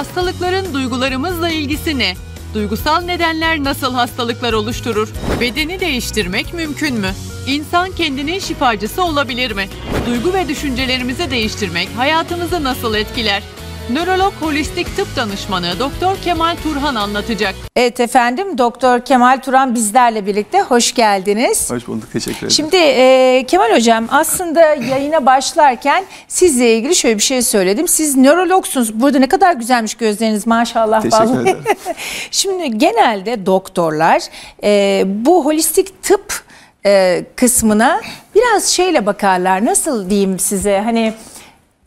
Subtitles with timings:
[0.00, 2.14] Hastalıkların duygularımızla ilgisi ne?
[2.54, 5.08] Duygusal nedenler nasıl hastalıklar oluşturur?
[5.40, 7.10] Bedeni değiştirmek mümkün mü?
[7.46, 9.68] İnsan kendinin şifacısı olabilir mi?
[10.06, 13.42] Duygu ve düşüncelerimizi değiştirmek hayatımızı nasıl etkiler?
[13.88, 17.54] Nörolog holistik tıp danışmanı Doktor Kemal Turhan anlatacak.
[17.76, 21.70] Evet efendim Doktor Kemal Turan bizlerle birlikte hoş geldiniz.
[21.70, 22.50] Hoş bulduk, teşekkür ederim.
[22.50, 27.88] Şimdi e, Kemal Hocam aslında yayına başlarken sizle ilgili şöyle bir şey söyledim.
[27.88, 29.00] Siz nörologsunuz.
[29.00, 31.02] Burada ne kadar güzelmiş gözleriniz maşallah.
[31.02, 31.42] Teşekkür vallahi.
[31.42, 31.64] ederim.
[32.30, 34.22] Şimdi genelde doktorlar
[34.64, 36.42] e, bu holistik tıp
[36.86, 38.00] e, kısmına
[38.34, 39.64] biraz şeyle bakarlar.
[39.64, 41.14] Nasıl diyeyim size hani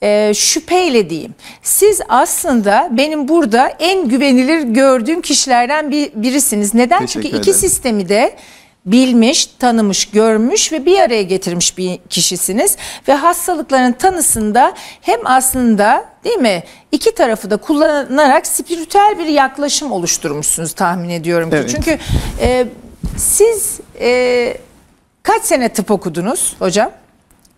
[0.03, 1.35] e, şüpheyle diyeyim.
[1.61, 6.73] Siz aslında benim burada en güvenilir gördüğüm kişilerden bir, birisiniz.
[6.73, 6.99] Neden?
[6.99, 7.59] Teşekkür Çünkü iki ederim.
[7.69, 8.35] sistemi de
[8.85, 12.77] bilmiş, tanımış, görmüş ve bir araya getirmiş bir kişisiniz.
[13.07, 20.73] Ve hastalıkların tanısında hem aslında değil mi iki tarafı da kullanarak spiritüel bir yaklaşım oluşturmuşsunuz
[20.73, 21.55] tahmin ediyorum ki.
[21.55, 21.69] Evet.
[21.69, 21.97] Çünkü
[22.41, 22.65] e,
[23.17, 24.57] siz e,
[25.23, 26.91] kaç sene tıp okudunuz hocam?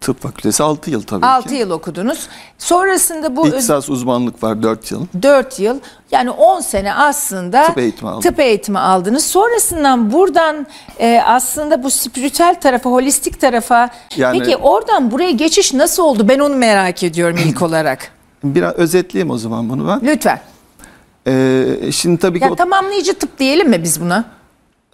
[0.06, 1.56] Tıp fakültesi 6 yıl tabii 6 ki.
[1.56, 2.28] yıl okudunuz.
[2.58, 5.06] Sonrasında bu İhtisas uzmanlık var 4 yıl.
[5.22, 5.80] 4 yıl
[6.12, 8.22] yani 10 sene aslında Tıp eğitimi aldım.
[8.22, 9.26] tıp eğitimi aldınız.
[9.26, 10.68] Sonrasından buradan
[11.00, 16.28] e, aslında bu spiritüel tarafa, holistik tarafa Yani- peki oradan buraya geçiş nasıl oldu?
[16.28, 18.12] Ben onu merak ediyorum ilk olarak.
[18.44, 20.08] Biraz özetleyeyim o zaman bunu ben.
[20.08, 20.40] Lütfen.
[21.28, 24.24] Ee, şimdi tabii ki Ya o- tamamlayıcı tıp diyelim mi biz buna?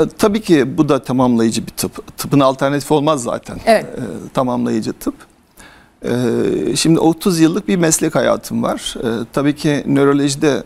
[0.03, 2.17] E, tabii ki bu da tamamlayıcı bir tıp.
[2.17, 3.59] Tıpın alternatifi olmaz zaten.
[3.65, 3.85] Evet.
[3.85, 4.01] Ee,
[4.33, 5.15] tamamlayıcı tıp.
[6.05, 8.95] Ee, şimdi 30 yıllık bir meslek hayatım var.
[9.03, 10.63] Ee, tabii ki nörolojide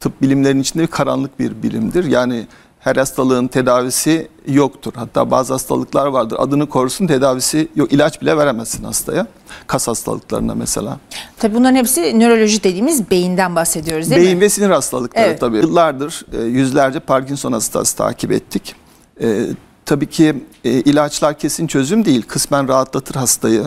[0.00, 2.04] tıp bilimlerinin içinde bir karanlık bir bilimdir.
[2.04, 2.46] Yani
[2.80, 4.92] her hastalığın tedavisi yoktur.
[4.96, 6.36] Hatta bazı hastalıklar vardır.
[6.40, 7.92] Adını korusun tedavisi yok.
[7.92, 9.26] İlaç bile veremezsin hastaya.
[9.66, 10.98] Kas hastalıklarına mesela.
[11.38, 14.40] Tabii bunların hepsi nöroloji dediğimiz beyinden bahsediyoruz değil Beyin mi?
[14.40, 15.40] ve sinir hastalıkları Evet.
[15.40, 15.56] tabii.
[15.56, 18.74] Yıllardır e, yüzlerce Parkinson hastası takip ettik.
[19.22, 19.46] E,
[19.84, 22.22] tabii ki e, ilaçlar kesin çözüm değil.
[22.22, 23.64] Kısmen rahatlatır hastayı.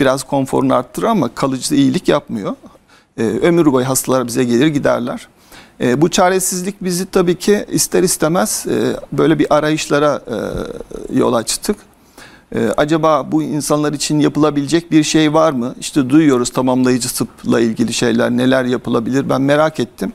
[0.00, 2.54] Biraz konforunu arttırır ama kalıcı iyilik yapmıyor.
[3.18, 5.28] Ömür boyu hastalar bize gelir giderler.
[5.80, 10.22] E, bu çaresizlik bizi tabii ki ister istemez e, böyle bir arayışlara
[11.10, 11.76] e, yol açtık.
[12.54, 15.74] Ee, acaba bu insanlar için yapılabilecek bir şey var mı?
[15.80, 20.12] İşte duyuyoruz tamamlayıcı tıpla ilgili şeyler neler yapılabilir ben merak ettim.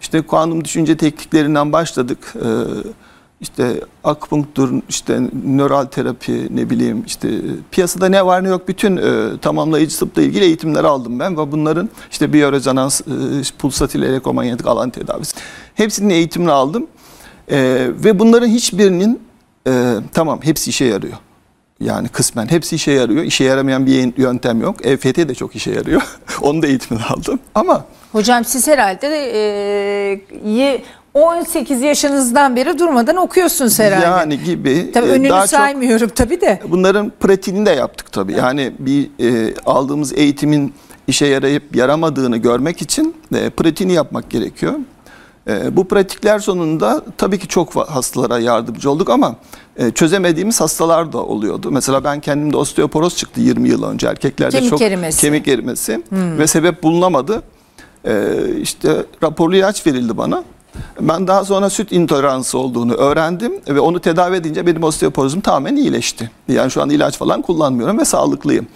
[0.00, 2.34] İşte kuantum düşünce tekniklerinden başladık.
[2.36, 2.48] Ee,
[3.40, 7.28] işte akupunktur, işte nöral terapi ne bileyim işte
[7.70, 11.88] piyasada ne var ne yok bütün e, tamamlayıcı tıpla ilgili eğitimleri aldım ben ve bunların
[12.10, 13.04] işte biyorezonans, e,
[13.58, 15.36] pulsatil elektromanyetik alan tedavisi
[15.74, 16.86] hepsinin eğitimini aldım.
[17.52, 19.20] Ee, ve bunların hiçbirinin
[19.68, 21.16] e, tamam hepsi işe yarıyor.
[21.80, 23.24] Yani kısmen hepsi işe yarıyor.
[23.24, 24.86] İşe yaramayan bir yöntem yok.
[24.86, 26.02] EFT de çok işe yarıyor.
[26.42, 27.38] Onu da eğitimini aldım.
[27.54, 29.40] Ama Hocam siz herhalde e,
[30.50, 30.82] ye-
[31.14, 34.04] 18 yaşınızdan beri durmadan okuyorsunuz herhalde.
[34.06, 36.60] yani gibi Tabii e, önünü daha çok saymıyorum tabii de.
[36.68, 38.32] bunların pratiğini de yaptık tabii.
[38.32, 40.74] Yani bir e, aldığımız eğitimin
[41.06, 44.72] işe yarayıp yaramadığını görmek için e, pratiğini yapmak gerekiyor.
[45.48, 49.36] E, bu pratikler sonunda tabii ki çok hastalara yardımcı olduk ama
[49.76, 51.70] e, çözemediğimiz hastalar da oluyordu.
[51.70, 55.20] Mesela ben kendimde osteoporoz çıktı 20 yıl önce erkeklerde Kemik çok erimesi.
[55.20, 57.42] kemik erimesi ve sebep bulunamadı.
[58.04, 60.44] E, işte raporlu ilaç verildi bana.
[61.00, 66.30] Ben daha sonra süt intoleransı olduğunu öğrendim ve onu tedavi edince benim osteoporozum tamamen iyileşti.
[66.48, 68.66] Yani şu an ilaç falan kullanmıyorum ve sağlıklıyım.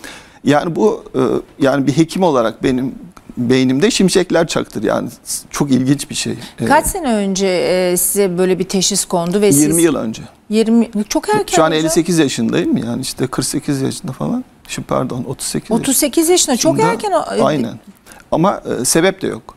[0.44, 1.20] Yani bu e,
[1.64, 2.94] yani bir hekim olarak benim
[3.36, 4.82] beynimde şimşekler çaktır.
[4.82, 5.08] Yani
[5.50, 6.34] çok ilginç bir şey.
[6.68, 10.22] Kaç sene önce e, size böyle bir teşhis kondu ve siz 20 yıl önce.
[10.50, 11.56] 20 çok erken.
[11.56, 11.78] Şu an hocam.
[11.84, 14.44] 58 yaşındayım yani işte 48 yaşında falan.
[14.68, 16.92] Şu pardon 38 38 yaşında çok yaşında.
[16.92, 17.12] erken.
[17.12, 17.78] o- Aynen.
[18.30, 19.54] Ama e, sebep de yok.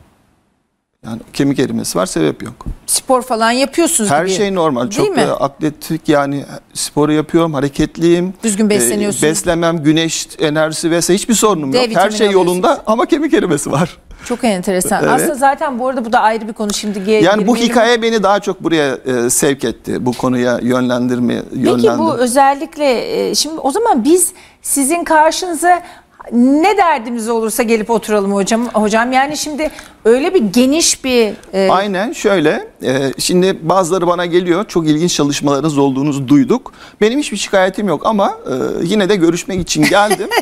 [1.07, 2.53] Yani kemik erimesi var, sebep yok.
[2.85, 4.35] Spor falan yapıyorsunuz Her gibi.
[4.35, 4.81] şey normal.
[4.81, 5.21] Değil Çok mi?
[5.23, 8.33] atletik yani sporu yapıyorum, hareketliyim.
[8.43, 9.27] Düzgün besleniyorsun.
[9.27, 11.87] E, beslemem, güneş enerjisi vesaire hiçbir sorunum D yok.
[11.95, 13.97] Her şey yolunda ama kemik erimesi var.
[14.25, 15.03] Çok enteresan.
[15.03, 15.13] Evet.
[15.13, 16.99] Aslında zaten bu arada bu da ayrı bir konu şimdi.
[16.99, 20.05] ge- Yani bu hikaye beni daha çok buraya e, sevk etti.
[20.05, 21.97] Bu konuya yönlendirme Peki yönlendirdi.
[21.97, 24.31] bu özellikle e, şimdi o zaman biz
[24.61, 25.83] sizin karşınıza
[26.31, 28.67] ne derdimiz olursa gelip oturalım hocam.
[28.73, 29.69] Hocam yani şimdi
[30.05, 32.67] öyle bir geniş bir e, Aynen şöyle.
[32.83, 34.65] e, şimdi bazıları bana geliyor.
[34.67, 36.73] Çok ilginç çalışmalarınız olduğunuzu duyduk.
[37.01, 38.53] Benim hiçbir şikayetim yok ama e,
[38.83, 40.29] yine de görüşmek için geldim.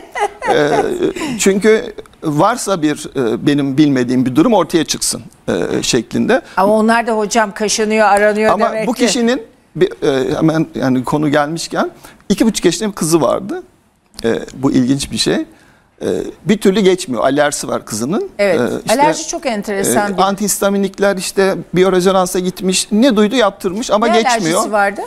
[0.54, 0.70] E,
[1.40, 1.94] çünkü
[2.24, 6.42] varsa bir e, benim bilmediğim bir durum ortaya çıksın e, şeklinde.
[6.58, 9.06] ama onlar da hocam kaşınıyor, aranıyor Ama demek bu ki.
[9.06, 9.42] kişinin
[9.76, 11.92] bir, e, hemen yani konu gelmişken
[12.30, 13.64] iki buçuk yaşında bir kızı vardı.
[14.24, 15.46] E, bu ilginç bir şey.
[16.02, 16.08] E,
[16.46, 17.24] bir türlü geçmiyor.
[17.24, 18.30] Alerjisi var kızının.
[18.40, 18.60] Evet.
[18.60, 20.22] E, işte, Alerji çok enteresan e, bir.
[20.22, 22.88] antihistaminikler işte biyorezonansa gitmiş.
[22.92, 24.40] Ne duydu yaptırmış ama ne geçmiyor.
[24.58, 25.02] alerjisi vardı?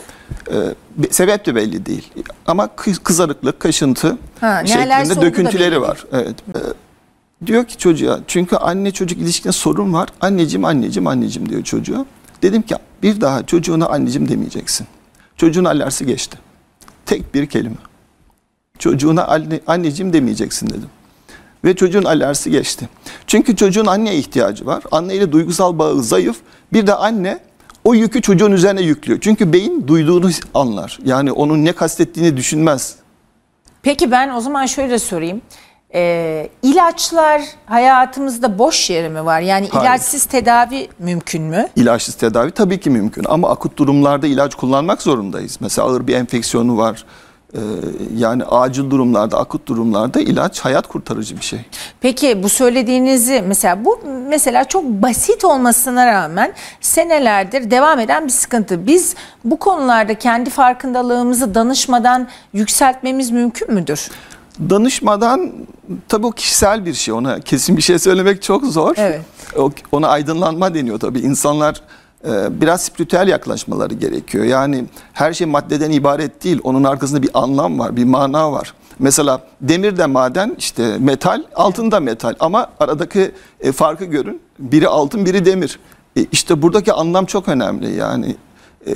[0.51, 0.55] E,
[1.03, 2.11] be- sebep de belli değil.
[2.47, 6.05] Ama kı- kızarıklık, kaşıntı Ha, ne şeklinde döküntüleri var.
[6.13, 6.35] Evet.
[6.55, 6.59] E,
[7.47, 10.09] diyor ki çocuğa çünkü anne çocuk ilişkisinde sorun var.
[10.21, 12.05] Anneciğim anneciğim anneciğim diyor çocuğa.
[12.41, 14.87] Dedim ki bir daha çocuğuna anneciğim demeyeceksin.
[15.37, 16.37] Çocuğun alerjisi geçti.
[17.05, 17.75] Tek bir kelime.
[18.79, 20.89] Çocuğuna anne, anneciğim demeyeceksin dedim.
[21.65, 22.89] Ve çocuğun alerjisi geçti.
[23.27, 24.83] Çünkü çocuğun anneye ihtiyacı var.
[24.91, 26.37] Anneyle duygusal bağı zayıf.
[26.73, 27.39] Bir de anne
[27.83, 29.19] o yükü çocuğun üzerine yüklüyor.
[29.21, 30.99] Çünkü beyin duyduğunu anlar.
[31.05, 32.95] Yani onun ne kastettiğini düşünmez.
[33.81, 35.41] Peki ben o zaman şöyle sorayım.
[35.93, 39.41] Ee, ilaçlar hayatımızda boş yeri mi var?
[39.41, 39.85] Yani Hayır.
[39.89, 41.67] ilaçsız tedavi mümkün mü?
[41.75, 45.57] İlaçsız tedavi tabii ki mümkün ama akut durumlarda ilaç kullanmak zorundayız.
[45.61, 47.05] Mesela ağır bir enfeksiyonu var.
[47.53, 47.59] Ee,
[48.17, 51.59] yani acil durumlarda, akut durumlarda ilaç hayat kurtarıcı bir şey.
[52.01, 53.99] Peki bu söylediğinizi mesela bu
[54.29, 58.87] mesela çok basit olmasına rağmen senelerdir devam eden bir sıkıntı.
[58.87, 59.15] Biz
[59.45, 64.07] bu konularda kendi farkındalığımızı danışmadan yükseltmemiz mümkün müdür?
[64.69, 65.51] Danışmadan
[66.07, 67.13] tabii o kişisel bir şey.
[67.13, 68.93] Ona kesin bir şey söylemek çok zor.
[68.97, 69.21] Evet.
[69.57, 71.19] O, ona aydınlanma deniyor tabii.
[71.19, 71.81] İnsanlar
[72.49, 74.45] biraz spiritüel yaklaşmaları gerekiyor.
[74.45, 76.59] Yani her şey maddeden ibaret değil.
[76.63, 78.73] Onun arkasında bir anlam var, bir mana var.
[78.99, 82.35] Mesela demir de maden, işte metal, altın da metal.
[82.39, 84.41] Ama aradaki e, farkı görün.
[84.59, 85.79] Biri altın, biri demir.
[86.17, 87.95] E, işte buradaki anlam çok önemli.
[87.95, 88.35] Yani
[88.87, 88.91] e,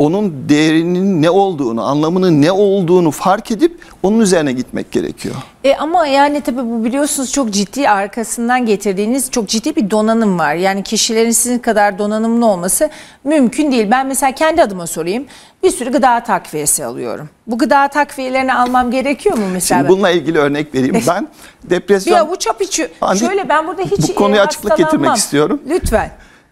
[0.00, 5.34] onun değerinin ne olduğunu, anlamının ne olduğunu fark edip onun üzerine gitmek gerekiyor.
[5.64, 10.54] E ama yani tabii bu biliyorsunuz çok ciddi arkasından getirdiğiniz çok ciddi bir donanım var.
[10.54, 12.90] Yani kişilerin sizin kadar donanımlı olması
[13.24, 13.90] mümkün değil.
[13.90, 15.24] Ben mesela kendi adıma sorayım.
[15.62, 17.28] Bir sürü gıda takviyesi alıyorum.
[17.46, 19.80] Bu gıda takviyelerini almam gerekiyor mu mesela?
[19.80, 21.02] Şimdi bununla ilgili örnek vereyim.
[21.08, 21.28] Ben
[21.64, 22.18] bir depresyon...
[22.18, 22.88] avuç hap içi.
[23.18, 25.60] Şöyle ben burada hiç bu konuya e, açıklık getirmek istiyorum.
[25.68, 26.10] Lütfen.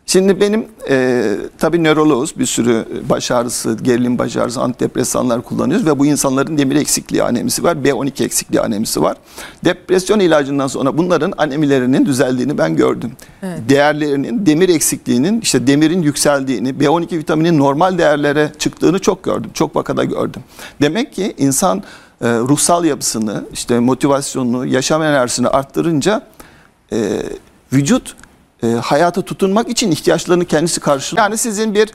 [0.09, 2.39] Şimdi benim e, tabii nöroloğuz.
[2.39, 5.87] Bir sürü baş ağrısı, gerilim baş ağrısı, antidepresanlar kullanıyoruz.
[5.87, 7.77] Ve bu insanların demir eksikliği anemisi var.
[7.77, 9.17] B12 eksikliği anemisi var.
[9.65, 13.13] Depresyon ilacından sonra bunların anemilerinin düzeldiğini ben gördüm.
[13.69, 19.51] Değerlerinin, demir eksikliğinin, işte demirin yükseldiğini, B12 vitaminin normal değerlere çıktığını çok gördüm.
[19.55, 20.43] Çok vakada gördüm.
[20.83, 21.83] Demek ki insan
[22.21, 26.23] e, ruhsal yapısını, işte motivasyonunu, yaşam enerjisini arttırınca
[26.93, 27.23] e,
[27.73, 28.17] vücut
[28.63, 31.25] e, hayata tutunmak için ihtiyaçlarını kendisi karşılıyor.
[31.25, 31.91] Yani sizin bir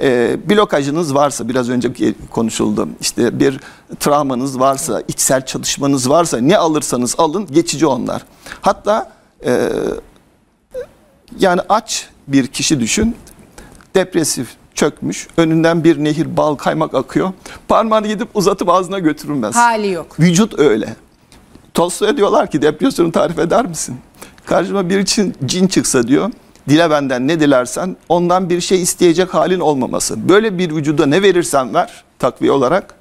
[0.00, 2.88] e, blokajınız varsa biraz önce konuşuldu.
[3.00, 3.60] İşte bir
[4.00, 8.22] travmanız varsa, içsel çalışmanız varsa ne alırsanız alın geçici onlar.
[8.60, 9.12] Hatta
[9.46, 9.68] e,
[11.38, 13.16] yani aç bir kişi düşün.
[13.94, 15.28] Depresif çökmüş.
[15.36, 17.32] Önünden bir nehir bal kaymak akıyor.
[17.68, 19.56] Parmağını gidip uzatıp ağzına götürülmez.
[19.56, 20.20] Hali yok.
[20.20, 20.96] Vücut öyle.
[21.74, 23.96] Tolstoy'a diyorlar ki depresyonu tarif eder misin?
[24.46, 26.30] Karşıma bir için cin çıksa diyor.
[26.68, 30.28] Dile benden ne dilersen ondan bir şey isteyecek halin olmaması.
[30.28, 32.94] Böyle bir vücuda ne verirsen ver takviye olarak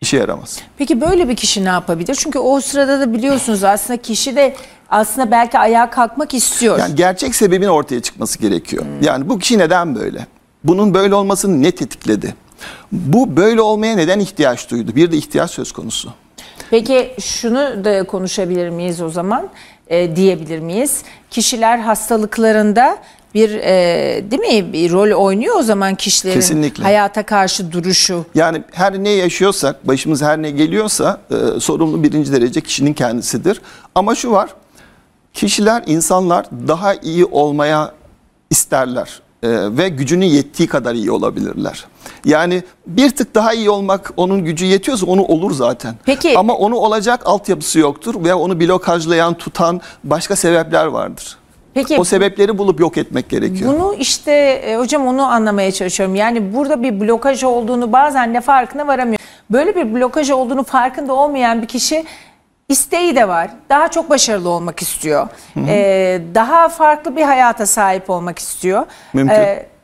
[0.00, 0.58] işe yaramaz.
[0.78, 2.14] Peki böyle bir kişi ne yapabilir?
[2.14, 4.56] Çünkü o sırada da biliyorsunuz aslında kişi de
[4.90, 6.78] aslında belki ayağa kalkmak istiyor.
[6.78, 8.84] Yani gerçek sebebin ortaya çıkması gerekiyor.
[9.02, 10.26] Yani bu kişi neden böyle?
[10.64, 12.34] Bunun böyle olmasını ne tetikledi?
[12.92, 14.96] Bu böyle olmaya neden ihtiyaç duydu?
[14.96, 16.12] Bir de ihtiyaç söz konusu.
[16.70, 19.48] Peki şunu da konuşabilir miyiz o zaman?
[19.88, 21.02] E, diyebilir miyiz?
[21.30, 22.98] Kişiler hastalıklarında
[23.34, 26.82] bir e, değil mi bir rol oynuyor o zaman kişilerin Kesinlikle.
[26.82, 28.24] hayata karşı duruşu.
[28.34, 33.60] Yani her ne yaşıyorsak, başımız her ne geliyorsa e, sorumlu birinci derece kişinin kendisidir.
[33.94, 34.50] Ama şu var,
[35.34, 37.92] kişiler, insanlar daha iyi olmaya
[38.50, 41.84] isterler ve gücünün yettiği kadar iyi olabilirler.
[42.24, 45.94] Yani bir tık daha iyi olmak onun gücü yetiyorsa onu olur zaten.
[46.04, 51.36] Peki- Ama onu olacak altyapısı yoktur veya onu blokajlayan, tutan başka sebepler vardır.
[51.74, 53.72] Peki O sebepleri bulup yok etmek gerekiyor.
[53.72, 56.14] Bunu işte e, hocam onu anlamaya çalışıyorum.
[56.14, 59.20] Yani burada bir blokaj olduğunu bazen de farkına varamıyor.
[59.50, 62.04] Böyle bir blokaj olduğunu farkında olmayan bir kişi
[62.70, 63.50] isteği de var.
[63.68, 65.28] Daha çok başarılı olmak istiyor.
[65.56, 68.86] Ee, daha farklı bir hayata sahip olmak istiyor.
[69.12, 69.36] Mümkün.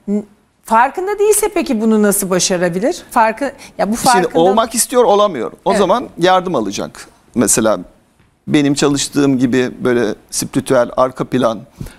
[0.09, 0.23] n-
[0.65, 3.03] farkında değilse peki bunu nasıl başarabilir?
[3.11, 5.53] Farkı ya bu Şimdi farkında olmak istiyor olamıyor.
[5.65, 5.79] O Evet.
[5.79, 7.09] zaman yardım alacak.
[7.35, 7.79] Mesela
[8.49, 11.59] benim çalıştığım gibi böyle spiritüel arka plan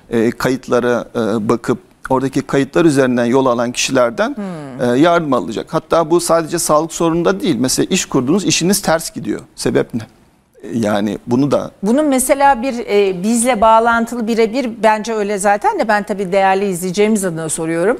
[0.10, 1.80] e, kayıtlara e, bakıp
[2.10, 4.96] oradaki kayıtlar üzerinden yol alan kişilerden Hmm.
[4.96, 5.74] e, yardım alacak.
[5.74, 7.56] Hatta bu sadece sağlık sorununda değil.
[7.60, 9.40] Mesela iş kurdunuz, işiniz ters gidiyor.
[9.56, 10.02] Sebep ne?
[10.74, 16.04] Yani bunu da Bunun mesela bir e, bizle bağlantılı birebir bence öyle zaten de ben
[16.04, 17.98] tabii değerli izleyeceğimiz adına soruyorum.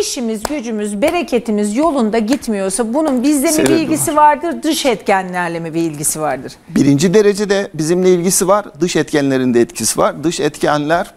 [0.00, 5.80] işimiz, gücümüz, bereketimiz yolunda gitmiyorsa bunun bizde mi bir ilgisi vardır, dış etkenlerle mi bir
[5.80, 6.52] ilgisi vardır?
[6.68, 8.66] Birinci derecede bizimle ilgisi var.
[8.80, 10.24] Dış etkenlerin de etkisi var.
[10.24, 11.14] Dış etkenler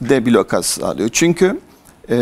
[0.00, 1.08] de blokaj sağlıyor.
[1.12, 1.60] Çünkü
[2.10, 2.16] e,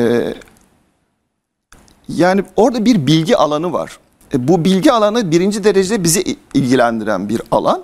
[2.09, 3.99] yani orada bir bilgi alanı var.
[4.35, 7.83] E, bu bilgi alanı birinci derecede bizi ilgilendiren bir alan.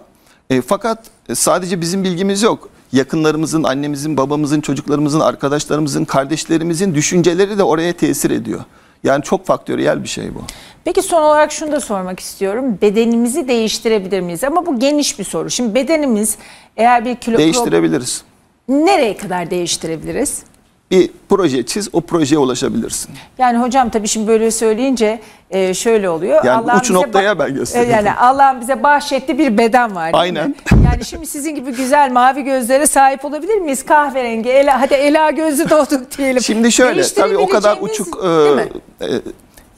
[0.50, 2.68] E, fakat e, sadece bizim bilgimiz yok.
[2.92, 8.60] Yakınlarımızın, annemizin, babamızın, çocuklarımızın, arkadaşlarımızın, kardeşlerimizin düşünceleri de oraya tesir ediyor.
[9.04, 10.42] Yani çok faktöriyel bir şey bu.
[10.84, 12.78] Peki son olarak şunu da sormak istiyorum.
[12.82, 14.44] Bedenimizi değiştirebilir miyiz?
[14.44, 15.50] Ama bu geniş bir soru.
[15.50, 16.36] Şimdi bedenimiz
[16.76, 18.22] eğer bir kilo Değiştirebiliriz.
[18.68, 20.42] nereye kadar değiştirebiliriz?
[20.90, 23.10] Bir proje çiz, o projeye ulaşabilirsin.
[23.38, 26.44] Yani hocam tabii şimdi böyle söyleyince e, şöyle oluyor.
[26.44, 27.94] Yani Allah'ın uç noktaya ben gösteriyorum.
[27.96, 30.10] Yani Allah'ın bize bahşettiği bir beden var.
[30.12, 30.54] Aynen.
[30.84, 33.84] Yani şimdi sizin gibi güzel mavi gözlere sahip olabilir miyiz?
[33.84, 36.42] Kahverengi, ela, hadi ela gözlü doğduk diyelim.
[36.42, 39.08] Şimdi şöyle tabii o kadar uçuk e, e,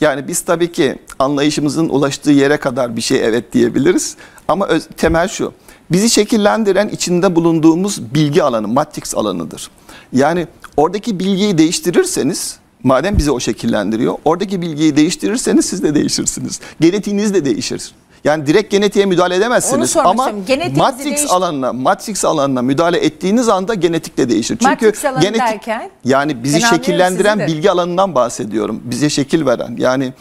[0.01, 4.17] yani biz tabii ki anlayışımızın ulaştığı yere kadar bir şey evet diyebiliriz.
[4.49, 5.53] Ama öz- temel şu.
[5.91, 9.71] Bizi şekillendiren içinde bulunduğumuz bilgi alanı, matrix alanıdır.
[10.13, 10.47] Yani
[10.81, 16.61] oradaki bilgiyi değiştirirseniz madem bizi o şekillendiriyor, oradaki bilgiyi değiştirirseniz siz de değişirsiniz.
[16.81, 17.95] Genetiğiniz de değişir.
[18.25, 20.33] Yani direkt genetiğe müdahale Onu edemezsiniz sormak ama
[20.77, 24.59] matrix değiş- alanına, matrix alanına müdahale ettiğiniz anda genetik de değişir.
[24.63, 25.91] Çünkü genetik derken?
[26.05, 28.81] yani bizi şekillendiren bilgi alanından bahsediyorum.
[28.85, 29.77] Bize şekil veren.
[29.79, 30.13] Yani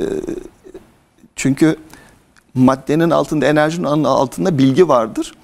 [0.00, 0.04] e,
[1.36, 1.76] çünkü
[2.54, 5.34] maddenin altında, enerjinin altında bilgi vardır.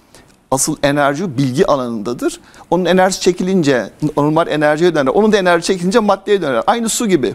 [0.50, 2.40] Asıl enerji bilgi alanındadır.
[2.70, 5.06] Onun enerji çekilince normal enerjiye döner.
[5.06, 6.62] Onun da enerji çekilince maddeye döner.
[6.66, 7.34] Aynı su gibi.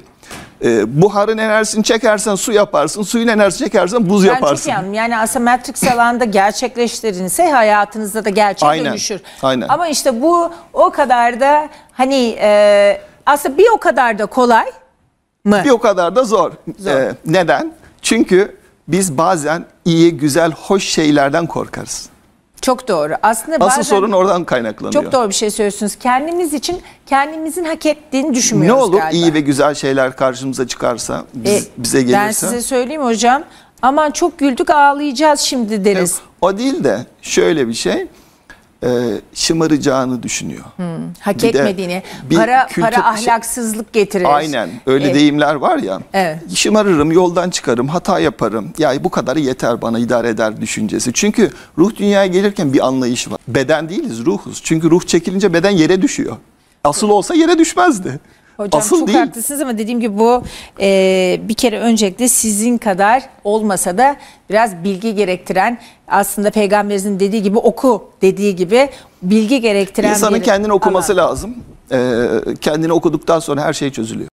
[0.63, 3.03] E, buharın enerjisini çekersen su yaparsın.
[3.03, 4.71] Suyun enerjisini çekersen buz Ben yaparsın.
[4.71, 4.93] anladım.
[4.93, 9.21] Yani aslında Matrix alanda gerçekleştirilse hayatınızda da gerçeğe Aynen, dönüşür.
[9.43, 9.67] aynen.
[9.69, 14.65] Ama işte bu o kadar da hani e, aslında bir o kadar da kolay
[15.43, 15.61] mı?
[15.65, 16.51] Bir o kadar da zor.
[16.79, 16.91] Zor.
[16.91, 17.71] Ee, neden?
[18.01, 18.55] Çünkü
[18.87, 22.09] biz bazen iyi, güzel, hoş şeylerden korkarız.
[22.65, 23.13] Çok doğru.
[23.23, 25.03] Aslında Asıl bazen sorun oradan kaynaklanıyor.
[25.03, 25.95] çok doğru bir şey söylüyorsunuz.
[25.95, 29.09] Kendimiz için kendimizin hak ettiğini Ne düşünmüyoruz olur galiba.
[29.17, 32.17] iyi ve güzel şeyler karşımıza çıkarsa, biz- E, bize gelirse.
[32.17, 33.43] Ben size söyleyeyim hocam.
[33.81, 36.19] Aman çok güldük ağlayacağız şimdi deriz.
[36.41, 38.07] O değil de şöyle bir şey.
[38.83, 38.87] E,
[39.33, 40.63] şımaracağını düşünüyor.
[41.19, 42.03] Hak Bir etmediğini.
[42.29, 44.35] bir para kültür- para ahlaksızlık getirir.
[44.35, 45.99] Aynen öyle E, deyimler var ya.
[46.13, 46.55] Evet.
[46.55, 48.73] Şımarırım, yoldan çıkarım, hata yaparım.
[48.77, 51.13] Ya bu kadarı yeter bana idare eder düşüncesi.
[51.13, 53.37] Çünkü ruh dünyaya gelirken bir anlayış var.
[53.47, 54.61] Beden değiliz, ruhuz.
[54.63, 56.37] Çünkü ruh çekilince beden yere düşüyor.
[56.83, 58.19] Asıl olsa yere düşmezdi.
[58.57, 59.19] Hocam Asıl çok değil.
[59.19, 60.43] haklısınız ama dediğim gibi bu
[60.79, 64.15] e, bir kere öncelikle sizin kadar olmasa da
[64.49, 68.89] biraz bilgi gerektiren aslında peygamberimizin dediği gibi oku dediği gibi
[69.21, 71.29] bilgi gerektiren İnsanın bir kendini okuması alan.
[71.29, 71.55] lazım.
[71.91, 72.27] Ee,
[72.61, 74.29] kendini okuduktan sonra her şey çözülüyor.